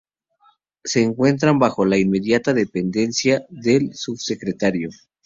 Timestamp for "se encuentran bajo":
0.83-1.85